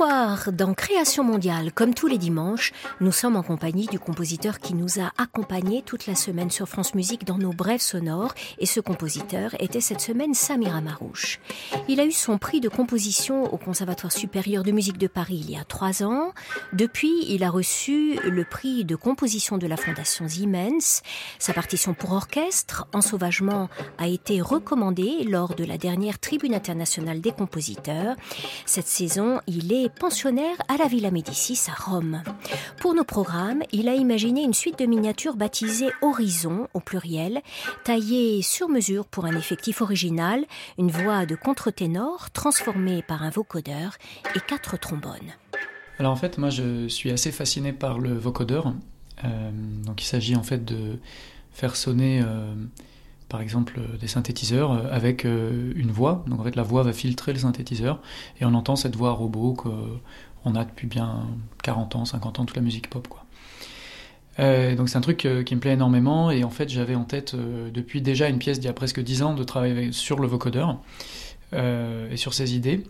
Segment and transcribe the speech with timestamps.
[0.00, 4.72] Bonsoir, dans Création mondiale, comme tous les dimanches, nous sommes en compagnie du compositeur qui
[4.72, 8.80] nous a accompagnés toute la semaine sur France Musique dans nos brèves sonores, et ce
[8.80, 11.38] compositeur était cette semaine Samira Marouche.
[11.86, 15.50] Il a eu son prix de composition au Conservatoire supérieur de musique de Paris il
[15.50, 16.32] y a trois ans.
[16.72, 21.02] Depuis, il a reçu le prix de composition de la Fondation Siemens.
[21.38, 27.32] Sa partition pour orchestre, Ensauvagement, a été recommandée lors de la dernière Tribune internationale des
[27.32, 28.16] compositeurs.
[28.64, 32.22] Cette saison, il est pensionnaire à la Villa Médicis à Rome.
[32.80, 37.42] Pour nos programmes, il a imaginé une suite de miniatures baptisées Horizon au pluriel,
[37.84, 40.44] taillées sur mesure pour un effectif original,
[40.78, 43.96] une voix de contre-ténor transformée par un vocodeur
[44.34, 45.34] et quatre trombones.
[45.98, 48.72] Alors en fait, moi je suis assez fasciné par le vocodeur.
[49.24, 49.50] Euh,
[49.84, 50.98] donc il s'agit en fait de
[51.52, 52.54] faire sonner euh,
[53.30, 56.24] par exemple des synthétiseurs euh, avec euh, une voix.
[56.26, 58.02] Donc en fait la voix va filtrer le synthétiseur
[58.40, 61.26] et on entend cette voix robot qu'on a depuis bien
[61.62, 63.24] 40 ans, 50 ans, toute la musique pop quoi.
[64.38, 67.34] Euh, donc c'est un truc qui me plaît énormément et en fait j'avais en tête
[67.34, 70.78] depuis déjà une pièce d'il y a presque 10 ans de travailler sur le vocodeur
[71.52, 72.84] et sur ses idées.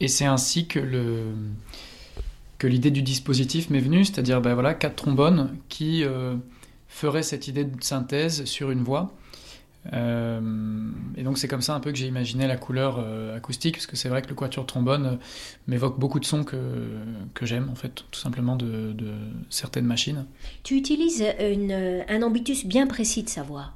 [0.00, 1.32] Et c'est ainsi que le
[2.58, 6.04] que l'idée du dispositif m'est venue, c'est-à-dire ben voilà quatre trombones qui
[6.88, 9.12] feraient cette idée de synthèse sur une voix
[9.92, 10.40] euh,
[11.16, 13.86] et donc c'est comme ça un peu que j'ai imaginé la couleur euh, acoustique, parce
[13.86, 15.16] que c'est vrai que le quatuor trombone euh,
[15.66, 16.56] m'évoque beaucoup de sons que,
[17.34, 19.12] que j'aime, en fait, tout simplement de, de
[19.50, 20.26] certaines machines.
[20.62, 23.72] Tu utilises une, un ambitus bien précis de sa voix,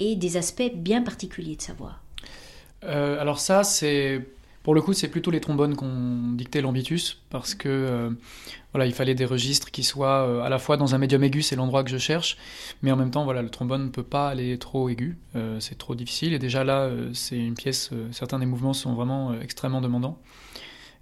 [0.00, 1.96] et des aspects bien particuliers de sa voix.
[2.82, 4.26] alors ça, c'est
[4.64, 8.10] pour le coup, c'est plutôt les trombones qu'on dictait l'ambitus, parce que euh,
[8.72, 11.42] voilà, il fallait des registres qui soient euh, à la fois dans un médium aigu,
[11.42, 12.38] c'est l'endroit que je cherche,
[12.82, 15.76] mais en même temps, voilà, le trombone ne peut pas aller trop aigu, euh, c'est
[15.76, 16.32] trop difficile.
[16.32, 20.18] Et déjà là, c'est une pièce, certains des mouvements sont vraiment extrêmement demandants,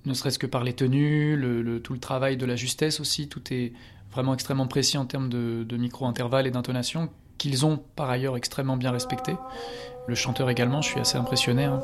[0.07, 3.73] ne serait-ce que par les tenues, tout le travail de la justesse aussi, tout est
[4.11, 8.77] vraiment extrêmement précis en termes de, de micro-intervalles et d'intonation, qu'ils ont par ailleurs extrêmement
[8.77, 9.37] bien respecté.
[10.09, 11.65] Le chanteur également, je suis assez impressionné.
[11.67, 11.81] Hein.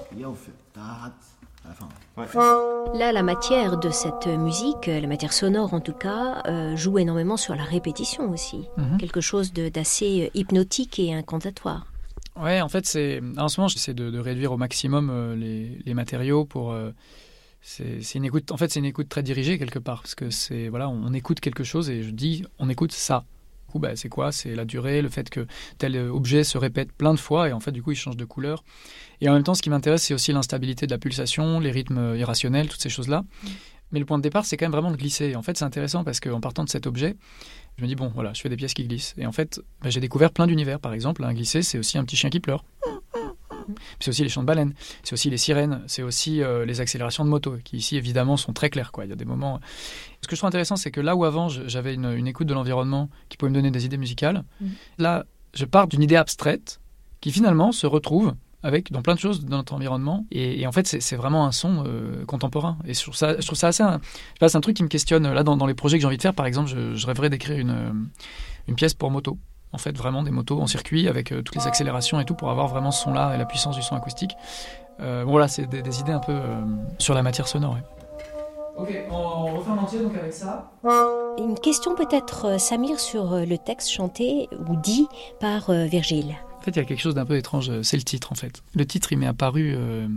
[2.95, 7.37] Là, la matière de cette musique, la matière sonore en tout cas, euh, joue énormément
[7.37, 8.69] sur la répétition aussi.
[8.77, 8.99] Mhm.
[8.99, 11.87] Quelque chose d'assez euh, hypnotique et incantatoire.
[12.37, 16.45] Ouais, en fait, c'est en ce moment, j'essaie de, réduire au maximum euh, les, matériaux
[16.45, 16.75] pour.
[17.61, 18.53] c'est une écoute.
[18.53, 21.41] En fait, c'est une écoute très dirigée quelque part parce que c'est voilà, on, écoute
[21.41, 23.25] quelque chose et je dis, on écoute ça.
[23.69, 24.33] Du coup, bah, c'est quoi?
[24.33, 25.47] C'est la durée, le fait que
[25.77, 28.25] tel objet se répète plein de fois et en fait, du coup, il change de
[28.25, 28.65] couleur.
[29.21, 32.15] Et en même temps, ce qui m'intéresse, c'est aussi l'instabilité de la pulsation, les rythmes
[32.17, 33.25] irrationnels, toutes ces choses-là.
[33.43, 33.49] Mm.
[33.93, 35.37] Mais le point de départ, c'est quand même vraiment de glisser.
[35.37, 37.17] En fait, c'est intéressant parce qu'en partant de cet objet,
[37.77, 39.15] je me dis, bon, voilà, je fais des pièces qui glissent.
[39.19, 40.81] Et en fait, bah, j'ai découvert plein d'univers.
[40.81, 42.65] Par exemple, un glisser, c'est aussi un petit chien qui pleure.
[44.01, 47.25] C'est aussi les chants de baleines, c'est aussi les sirènes, c'est aussi euh, les accélérations
[47.25, 48.93] de moto, qui ici évidemment sont très claires.
[48.93, 49.05] Quoi.
[49.05, 49.61] Il y a des moments.
[50.23, 53.09] Ce que je trouve intéressant, c'est que là où avant j'avais une, écoute de l'environnement
[53.29, 54.67] qui pouvait me donner des idées musicales, mm.
[54.99, 55.25] là
[55.55, 56.81] je pars d'une idée abstraite
[57.21, 60.27] qui finalement se retrouve avec dans plein de choses dans notre environnement.
[60.31, 62.77] Et, en fait, c'est vraiment un son euh, contemporain.
[62.87, 63.85] Et je trouve ça, je trouve ça assez.
[64.41, 65.33] C'est un truc qui me questionne.
[65.33, 68.09] Là, dans, les projets que j'ai envie de faire, par exemple, je, rêverais d'écrire une,
[68.67, 69.39] une pièce pour moto.
[69.73, 72.51] En fait, vraiment des motos en circuit avec euh, toutes les accélérations et tout pour
[72.51, 74.35] avoir vraiment ce son-là et la puissance du son acoustique.
[75.01, 76.41] Euh, voilà, c'est des, idées un peu
[76.99, 77.79] sur la matière sonore.
[78.77, 80.71] Ok, on refait un entier donc avec ça.
[81.39, 85.07] Une question peut-être, Samir, sur le texte chanté ou dit
[85.41, 86.37] par Virgile.
[86.59, 88.63] En fait, il y a quelque chose d'un peu étrange, c'est le titre en fait.
[88.75, 90.09] Le titre, il m'est apparu euh,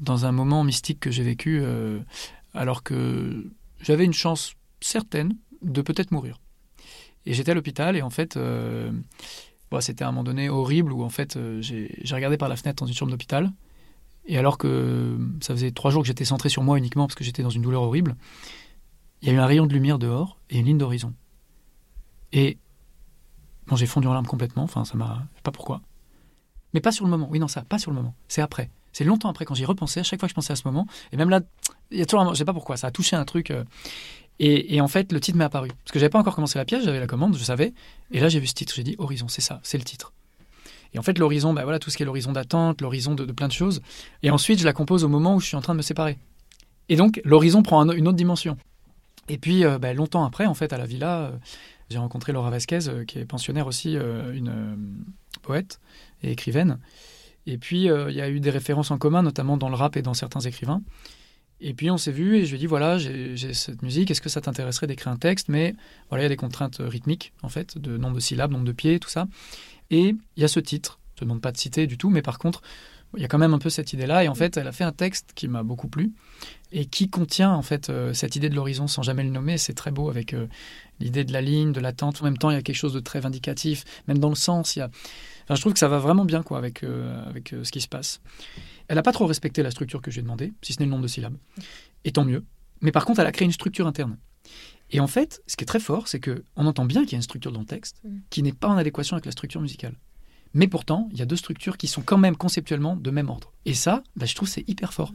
[0.00, 1.98] dans un moment mystique que j'ai vécu, euh,
[2.54, 3.44] alors que
[3.80, 6.40] j'avais une chance certaine de peut-être mourir.
[7.28, 8.90] Et j'étais à l'hôpital et en fait, euh,
[9.80, 12.86] c'était à un moment donné horrible où en fait j'ai regardé par la fenêtre dans
[12.86, 13.52] une chambre d'hôpital.
[14.26, 17.24] Et alors que ça faisait trois jours que j'étais centré sur moi uniquement parce que
[17.24, 18.16] j'étais dans une douleur horrible,
[19.22, 21.14] il y a eu un rayon de lumière dehors et une ligne d'horizon.
[22.32, 22.58] Et
[23.68, 25.26] Bon, j'ai fondu en larmes complètement, enfin, ça m'a.
[25.32, 25.82] Je sais pas pourquoi.
[26.72, 27.28] Mais pas sur le moment.
[27.30, 28.14] Oui, non, ça, pas sur le moment.
[28.26, 28.70] C'est après.
[28.92, 30.86] C'est longtemps après, quand j'y repensais, à chaque fois que je pensais à ce moment.
[31.12, 31.40] Et même là,
[31.90, 33.50] il y a toujours un je sais pas pourquoi, ça a touché un truc.
[33.50, 33.64] Euh,
[34.40, 35.68] et, en fait, le titre m'est apparu.
[35.68, 37.72] Parce que j'avais pas encore commencé la pièce, j'avais la commande, je savais.
[38.12, 40.12] Et là, j'ai vu ce titre, j'ai dit Horizon, c'est ça, c'est le titre.
[40.94, 43.48] Et en fait, l'horizon, ben voilà, tout ce qui est l'horizon d'attente, l'horizon de, plein
[43.48, 43.82] de choses.
[44.22, 46.18] Et ensuite, je la compose au moment où je suis en train de me séparer.
[46.88, 48.56] Et donc, l'horizon prend une autre dimension.
[49.28, 51.30] Et puis, euh, bah, longtemps après, en fait, à la villa, euh,
[51.90, 55.04] j'ai rencontré Laura Vasquez, euh, qui est pensionnaire aussi, une
[55.42, 55.80] poète
[56.22, 56.78] et écrivaine.
[57.46, 60.02] Et puis, il y a eu des références en commun, notamment dans le rap et
[60.02, 60.82] dans certains écrivains.
[61.60, 64.20] Et puis, on s'est vu et je lui ai dit voilà, j'ai cette musique, est-ce
[64.20, 65.48] que ça t'intéresserait d'écrire un texte?
[65.48, 65.74] Mais
[66.08, 68.72] voilà, il y a des contraintes rythmiques, en fait, de nombre de syllabes, nombre de
[68.72, 69.26] pieds, tout ça.
[69.90, 72.22] Et il y a ce titre, je ne demande pas de citer du tout, mais
[72.22, 72.62] par contre,
[73.16, 74.24] il y a quand même un peu cette idée-là.
[74.24, 76.12] Et en fait, elle a fait un texte qui m'a beaucoup plu
[76.72, 79.56] et qui contient en fait euh, cette idée de l'horizon sans jamais le nommer.
[79.56, 80.46] C'est très beau avec euh,
[81.00, 82.20] l'idée de la ligne, de l'attente.
[82.20, 84.76] En même temps, il y a quelque chose de très vindicatif, même dans le sens.
[84.76, 84.90] Il y a...
[85.48, 87.80] enfin, je trouve que ça va vraiment bien quoi avec, euh, avec euh, ce qui
[87.80, 88.20] se passe.
[88.88, 91.02] Elle n'a pas trop respecté la structure que j'ai demandé, si ce n'est le nombre
[91.02, 91.36] de syllabes.
[92.04, 92.44] Et tant mieux.
[92.80, 94.16] Mais par contre, elle a créé une structure interne.
[94.90, 97.14] Et en fait, ce qui est très fort, c'est que on entend bien qu'il y
[97.16, 98.18] a une structure dans le texte Mm.
[98.30, 99.94] qui n'est pas en adéquation avec la structure musicale.
[100.54, 103.52] Mais pourtant, il y a deux structures qui sont quand même conceptuellement de même ordre.
[103.66, 105.12] Et ça, bah, je trouve c'est hyper fort.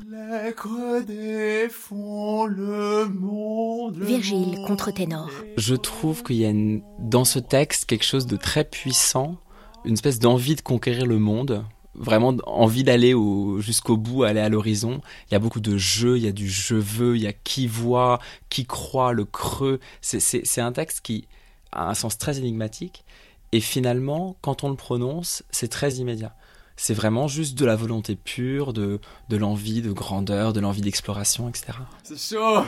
[3.93, 5.29] Virgile, monde contre-ténor.
[5.29, 9.37] est Je trouve qu'il y a une- dans ce texte quelque chose de très puissant,
[9.85, 11.65] une espèce d'envie de conquérir le monde,
[11.95, 15.01] vraiment envie d'aller au- jusqu'au bout, aller à l'horizon.
[15.29, 17.33] Il y a beaucoup de jeux, il y a du je veux, il y a
[17.33, 18.19] qui voit,
[18.49, 19.79] qui croit, le creux.
[20.01, 21.27] C'est un texte qui
[21.71, 23.03] a un sens très énigmatique
[23.51, 26.35] et finalement, quand on le prononce, c'est très immédiat.
[26.75, 28.99] C'est vraiment juste de la volonté pure, de,
[29.29, 31.73] de l'envie de grandeur, de l'envie d'exploration, etc.
[32.01, 32.63] C'est chaud.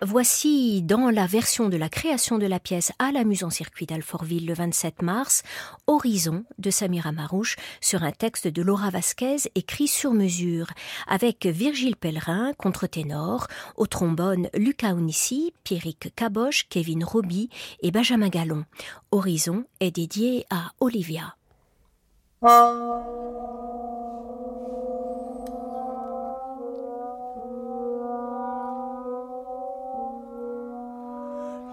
[0.00, 3.84] Voici dans la version de la création de la pièce à la Mus en Circuit
[3.84, 5.42] d'Alfortville le 27 mars,
[5.88, 10.68] Horizon de Samira Marouche sur un texte de Laura Vasquez écrit sur mesure
[11.08, 17.50] avec Virgile Pellerin, contre-ténor, au trombone Lucas Onissi, Pierrick Caboche, Kevin Roby
[17.82, 18.64] et Benjamin Gallon.
[19.10, 21.34] Horizon est dédié à Olivia.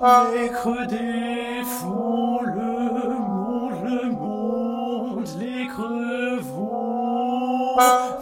[0.06, 5.28] Les credets font le monde, le monde.
[5.40, 7.76] Les creux vont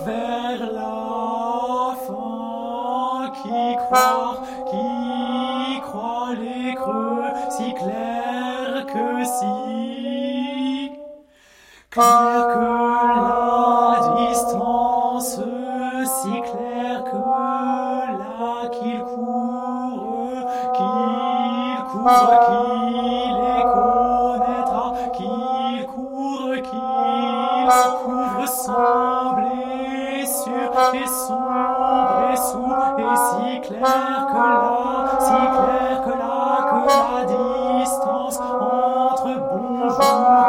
[0.06, 3.34] vers la fin.
[3.42, 10.94] Qui croit, qui croit les creux si clairs que si
[11.92, 12.93] clair que
[22.04, 27.68] qu'il qu'il les connaîtra, qu'il court, qu'il
[28.04, 36.10] couvre sans blessure et sombre et sourd et si clair que là, si clair que
[36.10, 37.04] là, que la
[37.80, 40.43] distance entre bonjour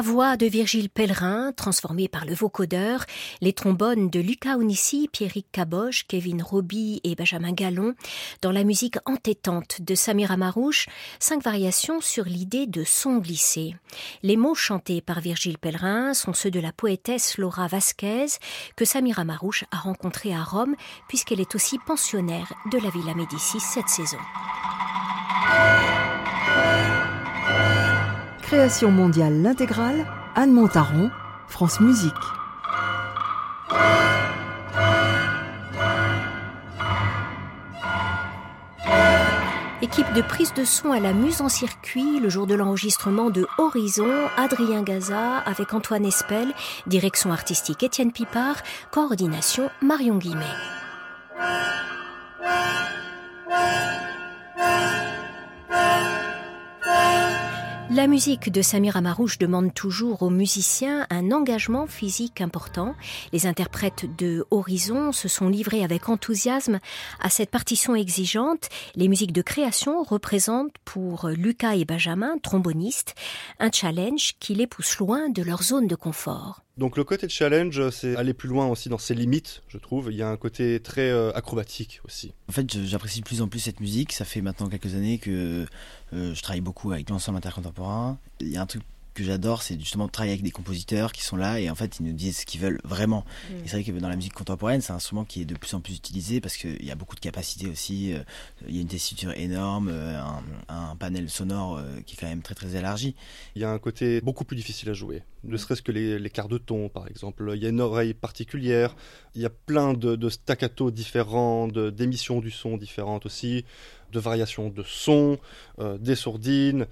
[0.00, 3.04] La voix de Virgile Pellerin, transformée par le vocodeur,
[3.42, 7.94] les trombones de Lucas Onissi, Pierrick Caboche, Kevin Roby et Benjamin Gallon,
[8.40, 10.86] dans la musique entêtante de Samira Marouche,
[11.18, 13.76] cinq variations sur l'idée de son glissé.
[14.22, 18.28] Les mots chantés par Virgile Pellerin sont ceux de la poétesse Laura Vasquez,
[18.76, 20.76] que Samira Marouche a rencontrée à Rome,
[21.08, 24.16] puisqu'elle est aussi pensionnaire de la Villa Médicis cette saison.
[28.50, 31.08] Création mondiale l'intégrale, Anne Montaron,
[31.46, 32.12] France Musique.
[39.82, 43.46] Équipe de prise de son à la Muse en circuit le jour de l'enregistrement de
[43.56, 46.48] Horizon, Adrien Gaza avec Antoine Espel,
[46.88, 48.56] direction artistique Étienne Pipard,
[48.90, 50.56] coordination Marion Guimet.
[57.92, 62.94] La musique de Samir Amarouche demande toujours aux musiciens un engagement physique important.
[63.32, 66.78] Les interprètes de Horizon se sont livrés avec enthousiasme
[67.18, 68.68] à cette partition exigeante.
[68.94, 73.16] Les musiques de création représentent pour Lucas et Benjamin, trombonistes,
[73.58, 76.62] un challenge qui les pousse loin de leur zone de confort.
[76.80, 80.08] Donc le côté challenge, c'est aller plus loin aussi dans ses limites, je trouve.
[80.10, 82.32] Il y a un côté très euh, acrobatique aussi.
[82.48, 84.14] En fait, j'apprécie de plus en plus cette musique.
[84.14, 85.66] Ça fait maintenant quelques années que
[86.14, 88.18] euh, je travaille beaucoup avec l'ensemble intercontemporain.
[88.40, 88.80] Il y a un truc
[89.14, 91.98] que j'adore, c'est justement de travailler avec des compositeurs qui sont là et en fait
[92.00, 93.24] ils nous disent ce qu'ils veulent vraiment.
[93.50, 93.54] Mm.
[93.56, 95.74] Et c'est vrai que dans la musique contemporaine, c'est un instrument qui est de plus
[95.74, 98.12] en plus utilisé parce qu'il y a beaucoup de capacités aussi.
[98.12, 98.20] euh,
[98.68, 102.28] Il y a une tessiture énorme, euh, un, un panel sonore euh, qui est quand
[102.28, 103.14] même très très élargi.
[103.56, 105.22] Il y a un côté beaucoup plus difficile à jouer.
[105.44, 107.50] Ne serait-ce que les, les quarts de ton, par exemple.
[107.56, 108.94] Il y a une oreille particulière.
[109.34, 113.64] Il y a plein de, de staccato différents, de- d'émissions du son différentes aussi,
[114.12, 115.38] de variations de son,
[115.78, 116.86] euh, des sourdines.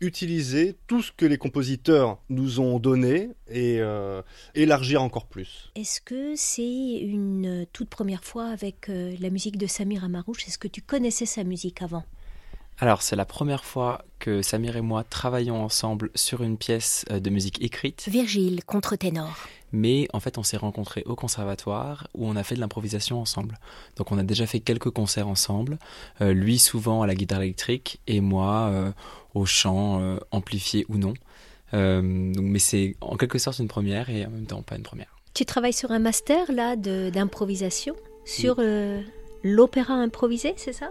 [0.00, 4.20] Utiliser tout ce que les compositeurs nous ont donné et euh,
[4.54, 5.70] élargir encore plus.
[5.74, 10.46] Est-ce que c'est une toute première fois avec euh, la musique de Samir Amarouche?
[10.48, 12.04] Est-ce que tu connaissais sa musique avant?
[12.78, 17.20] Alors, c'est la première fois que Samir et moi travaillons ensemble sur une pièce euh,
[17.20, 19.34] de musique écrite, Virgile, contre-ténor.
[19.72, 23.58] mais en fait, on s'est rencontrés au conservatoire où on a fait de l'improvisation ensemble.
[23.96, 25.78] Donc, on a déjà fait quelques concerts ensemble,
[26.20, 28.92] euh, lui souvent à la guitare électrique et moi euh,
[29.36, 31.14] au chant, euh, amplifié ou non.
[31.74, 32.00] Euh,
[32.32, 35.12] donc, mais c'est en quelque sorte une première et en même temps pas une première.
[35.34, 37.94] Tu travailles sur un master là d'improvisation
[38.24, 39.00] sur euh,
[39.42, 40.90] l'opéra improvisé, c'est ça?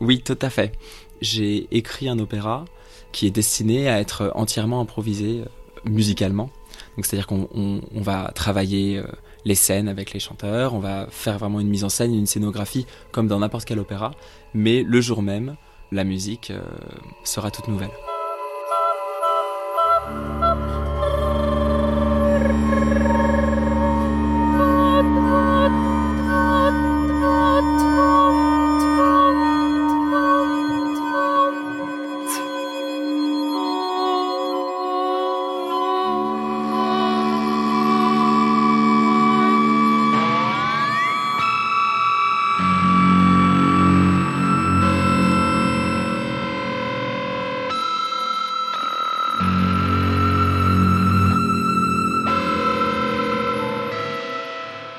[0.00, 0.72] Oui, tout à fait.
[1.20, 2.64] J'ai écrit un opéra
[3.12, 5.42] qui est destiné à être entièrement improvisé
[5.84, 6.50] musicalement.
[6.96, 9.02] Donc c'est-à-dire qu'on on- on va travailler
[9.44, 12.86] les scènes avec les chanteurs, on va faire vraiment une mise en scène, une scénographie
[13.10, 14.12] comme dans n'importe quel opéra,
[14.54, 15.56] mais le jour même,
[15.92, 16.62] la musique euh,
[17.24, 17.90] sera toute nouvelle.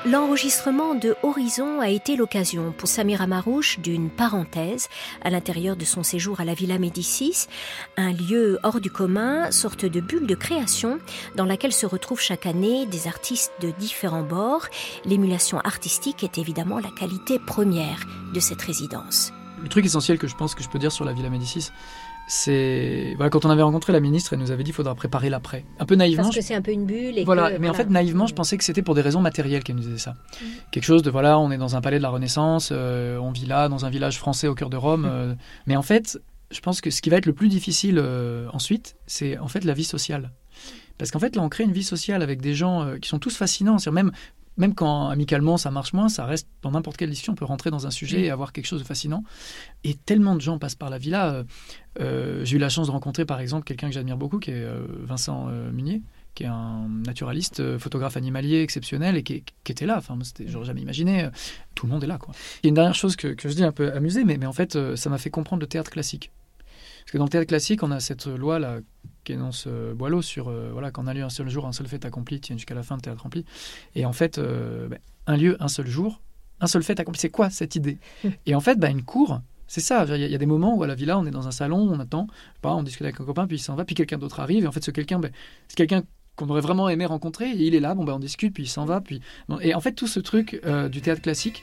[0.04, 4.88] L'enregistrement de Horizon a été l'occasion pour Samira Marouche d'une parenthèse
[5.22, 7.46] à l'intérieur de son séjour à la Villa Médicis,
[7.96, 10.98] un lieu hors du commun, sorte de bulle de création
[11.36, 14.66] dans laquelle se retrouvent chaque année des artistes de différents bords.
[15.04, 18.00] L'émulation artistique est évidemment la qualité première
[18.34, 19.32] de cette résidence.
[19.62, 21.70] Le truc essentiel que je pense que je peux dire sur la Villa Médicis,
[22.28, 25.28] c'est voilà, quand on avait rencontré la ministre, elle nous avait dit qu'il faudra préparer
[25.30, 25.64] l'après.
[25.78, 26.22] Un peu naïvement.
[26.24, 27.18] Parce je- que c'est un peu une bulle.
[27.18, 29.62] Et voilà, que, mais en fait, naïvement, je pensais que c'était pour des raisons matérielles
[29.64, 30.14] qu'elle nous disait ça.
[30.70, 33.46] Quelque chose de voilà, on est dans un palais de la Renaissance, euh, on vit
[33.46, 35.06] là, dans un village français au cœur de Rome.
[35.10, 35.34] euh,
[35.66, 38.96] mais en fait, je pense que ce qui va être le plus difficile euh, ensuite,
[39.06, 40.30] c'est en fait la vie sociale.
[40.98, 43.36] Parce qu'en fait, là, on crée une vie sociale avec des gens qui sont tous
[43.36, 43.78] fascinants.
[43.90, 44.12] Même,
[44.56, 47.70] même quand amicalement ça marche moins, ça reste dans n'importe quelle discussion, on peut rentrer
[47.70, 49.24] dans un sujet et avoir quelque chose de fascinant.
[49.84, 51.32] Et tellement de gens passent par la villa.
[51.32, 51.44] euh,
[52.00, 54.54] euh, J'ai eu la chance de rencontrer par exemple quelqu'un que j'admire beaucoup, qui est
[54.64, 56.02] euh, Vincent euh, Munier,
[56.34, 59.96] qui est un naturaliste, euh, photographe animalier exceptionnel et qui, qui était là.
[59.98, 61.28] Enfin, j'aurais jamais imaginé.
[61.74, 62.34] tout le monde est là, quoi.
[62.62, 64.46] Il y a une dernière chose que, que je dis un peu amusée, mais, mais
[64.46, 66.30] en fait, ça m'a fait comprendre le théâtre classique.
[67.00, 68.78] Parce que dans le théâtre classique, on a cette loi là
[69.24, 71.86] qui énonce euh, Boileau sur euh, voilà qu'en un lieu un seul jour un seul
[71.86, 73.44] fait accompli tienne jusqu'à la fin de théâtre rempli.
[73.94, 76.20] Et en fait, euh, ben, un lieu un seul jour,
[76.60, 77.20] un seul fait accompli.
[77.20, 77.98] C'est quoi cette idée?
[78.46, 80.46] Et en fait, ben, une cour, C'est ça, il y, a- il y a des
[80.46, 82.26] moments où à la villa, on est dans un salon, on attend,
[82.60, 84.66] pas, on discute avec un copain, puis il s'en va, puis quelqu'un d'autre arrive, et
[84.66, 85.30] en fait, ce quelqu'un, ben,
[85.68, 86.02] c'est quelqu'un
[86.36, 88.68] qu'on aurait vraiment aimé rencontrer, et il est là, bon, ben, on discute, puis il
[88.68, 89.20] s'en va, puis...
[89.62, 91.62] et en fait, tout ce truc euh, du théâtre classique,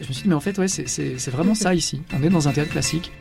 [0.00, 2.02] je me suis dit, mais en fait, ouais, c'est vraiment ça ici.
[2.18, 3.12] On est dans un théâtre classique.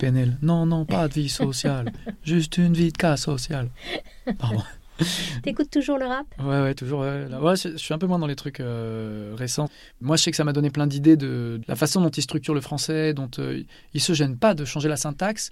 [0.00, 0.38] PNL.
[0.40, 1.92] Non, non, pas de vie sociale.
[2.24, 3.68] Juste une vie de cas sociale.
[4.38, 4.62] Pardon.
[5.42, 6.26] T'écoutes toujours le rap?
[6.42, 7.00] Ouais, ouais, toujours.
[7.00, 9.68] Ouais, je suis un peu moins dans les trucs euh, récents.
[10.00, 12.54] Moi, je sais que ça m'a donné plein d'idées de, la façon dont il structure
[12.54, 15.50] le français, dont euh, il se gêne pas de changer la syntaxe.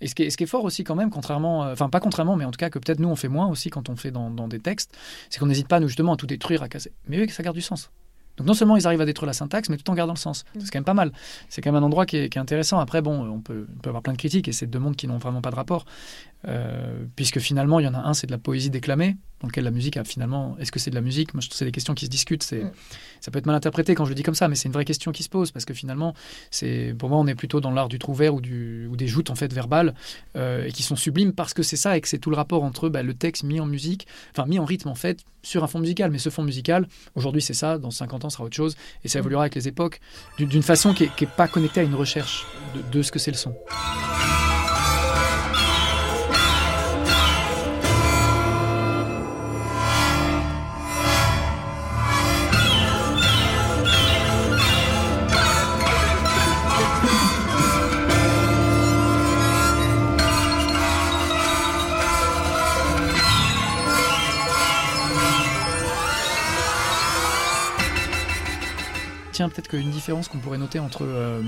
[0.00, 1.98] Et ce qui est, ce qui est fort aussi quand même, contrairement, euh, enfin pas
[1.98, 4.12] contrairement, mais en tout cas que peut-être nous on fait moins aussi quand on fait
[4.12, 4.96] dans, dans des textes,
[5.28, 6.92] c'est qu'on n'hésite pas nous justement à tout détruire, à casser.
[7.08, 7.90] Mais oui, que ça garde du sens.
[8.38, 10.44] Donc non seulement ils arrivent à détruire la syntaxe, mais tout en gardant le sens.
[10.58, 11.12] C'est quand même pas mal.
[11.48, 12.78] C'est quand même un endroit qui est, qui est intéressant.
[12.78, 15.06] Après, bon, on peut, on peut avoir plein de critiques et c'est deux mondes qui
[15.06, 15.84] n'ont vraiment pas de rapport.
[16.46, 19.64] Euh, puisque finalement, il y en a un, c'est de la poésie déclamée, dans lequel
[19.64, 20.56] la musique a finalement.
[20.60, 21.34] Est-ce que c'est de la musique?
[21.34, 22.44] Moi, je trouve que c'est des questions qui se discutent.
[22.44, 22.70] C'est, Mm.
[23.20, 24.84] Ça peut être mal interprété quand je le dis comme ça, mais c'est une vraie
[24.84, 26.14] question qui se pose, parce que finalement,
[26.52, 29.08] c'est, pour moi, on est plutôt dans l'art du trou vert ou, du, ou des
[29.08, 29.94] joutes en fait verbales,
[30.36, 32.62] euh, et qui sont sublimes parce que c'est ça et que c'est tout le rapport
[32.62, 35.66] entre bah, le texte mis en musique, enfin mis en rythme en fait, sur un
[35.66, 36.12] fond musical.
[36.12, 39.08] Mais ce fond musical, aujourd'hui, c'est ça, dans 50 ans, ce sera autre chose, et
[39.08, 39.98] ça évoluera avec les époques,
[40.36, 42.46] d'une, d'une façon qui n'est pas connectée à une recherche
[42.76, 43.52] de- de ce que c'est le son.
[69.48, 71.40] Peut-être qu'une différence qu'on pourrait noter entre euh,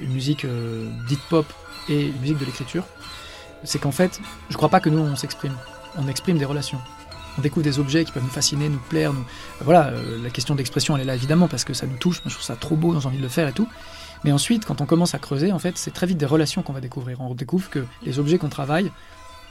[0.00, 1.46] une musique euh, dite pop
[1.88, 2.84] et une musique de l'écriture,
[3.62, 4.20] c'est qu'en fait,
[4.50, 5.54] je crois pas que nous on s'exprime.
[5.96, 6.78] On exprime des relations.
[7.38, 9.12] On découvre des objets qui peuvent nous fasciner, nous plaire.
[9.12, 9.24] Nous...
[9.60, 12.16] Voilà, euh, la question de l'expression, elle est là évidemment parce que ça nous touche.
[12.24, 13.68] Moi, je trouve ça trop beau, j'ai envie de le faire et tout.
[14.24, 16.72] Mais ensuite, quand on commence à creuser, en fait, c'est très vite des relations qu'on
[16.72, 17.20] va découvrir.
[17.20, 18.90] On découvre que les objets qu'on travaille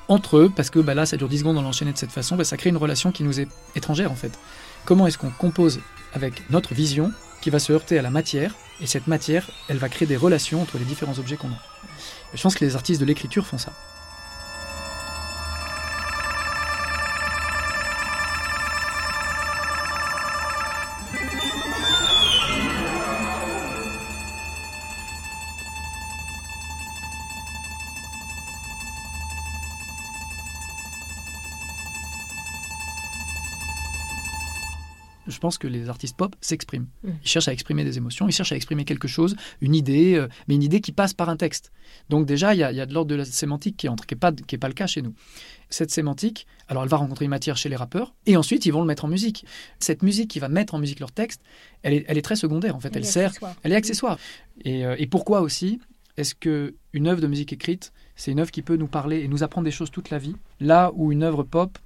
[0.10, 2.36] entre eux, parce que bah, là, ça dure 10 secondes, on l'enchaîner de cette façon,
[2.36, 4.38] bah, ça crée une relation qui nous est étrangère en fait.
[4.86, 5.80] Comment est-ce qu'on compose
[6.14, 9.90] avec notre vision qui va se heurter à la matière, et cette matière, elle va
[9.90, 11.62] créer des relations entre les différents objets qu'on a.
[12.34, 13.74] Je pense que les artistes de l'écriture font ça.
[35.38, 36.88] Je pense que les artistes pop s'expriment.
[37.04, 37.10] Mm.
[37.24, 40.28] Ils cherchent à exprimer des émotions, ils cherchent à exprimer quelque chose, une idée, euh,
[40.48, 41.72] mais une idée qui passe par un texte.
[42.10, 44.08] Donc déjà, il y a, il y a de l'ordre de la sémantique qui entre,
[44.08, 45.14] qui n'est pas, qui est pas le cas chez nous.
[45.70, 48.82] Cette sémantique, alors elle va rencontrer une matière chez les rappeurs, et ensuite ils vont
[48.82, 49.46] le mettre en musique.
[49.80, 51.42] Cette musique qui va mettre en musique leur texte,
[51.84, 53.56] elle est, elle est très secondaire en fait, elle, sert, accessoire.
[53.62, 54.18] elle est accessoire.
[54.66, 55.80] Et, euh, et pourquoi aussi
[56.18, 59.28] est-ce que une œuvre de musique écrite, c'est une œuvre qui peut nous parler et
[59.28, 61.78] nous apprendre des choses toute la vie, là où une œuvre pop,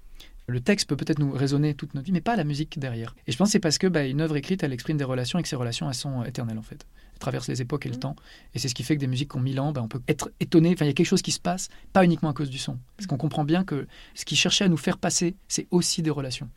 [0.51, 3.15] le texte peut peut-être nous résonner toute notre vie, mais pas la musique derrière.
[3.27, 5.39] Et je pense que c'est parce que bah, une œuvre écrite, elle exprime des relations
[5.39, 6.85] et que ces relations, elles sont éternelles en fait.
[7.13, 8.15] Elles traversent les époques et le temps.
[8.53, 10.01] Et c'est ce qui fait que des musiques qui ont mille ans, bah, on peut
[10.07, 10.71] être étonné.
[10.73, 12.77] Enfin, il y a quelque chose qui se passe, pas uniquement à cause du son.
[12.97, 16.11] Parce qu'on comprend bien que ce qui cherchait à nous faire passer, c'est aussi des
[16.11, 16.49] relations.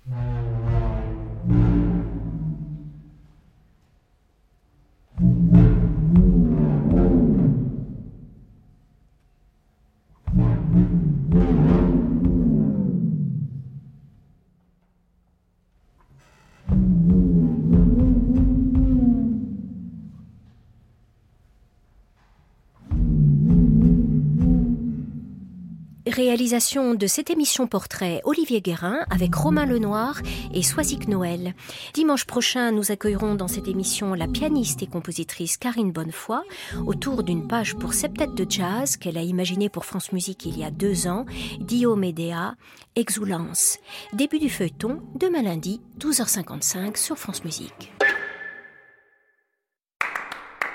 [26.15, 30.21] Réalisation de cette émission portrait Olivier Guérin avec Romain Lenoir
[30.55, 31.55] et Soisic Noël.
[31.93, 36.41] Dimanche prochain, nous accueillerons dans cette émission la pianiste et compositrice Karine Bonnefoy
[36.87, 40.65] autour d'une page pour septet de jazz qu'elle a imaginée pour France Musique il y
[40.65, 41.27] a deux ans,
[41.59, 42.55] Dio Medea,
[42.95, 43.79] Exulance.
[44.13, 47.93] Début du feuilleton, demain lundi, 12h55 sur France Musique.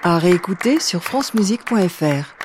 [0.04, 2.39] À réécouter sur francemusique.fr.